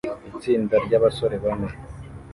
Itsinda 0.29 0.75
ryabasore 0.85 1.35
bane 1.43 1.67